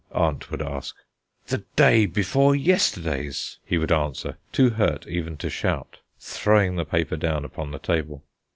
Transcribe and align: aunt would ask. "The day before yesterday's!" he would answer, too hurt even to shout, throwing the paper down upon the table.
aunt 0.13 0.49
would 0.49 0.63
ask. 0.63 0.95
"The 1.49 1.63
day 1.75 2.07
before 2.07 2.55
yesterday's!" 2.55 3.59
he 3.63 3.77
would 3.77 3.91
answer, 3.91 4.37
too 4.51 4.71
hurt 4.71 5.05
even 5.05 5.37
to 5.37 5.47
shout, 5.51 5.99
throwing 6.17 6.75
the 6.75 6.85
paper 6.85 7.15
down 7.17 7.45
upon 7.45 7.69
the 7.69 7.77
table. 7.77 8.23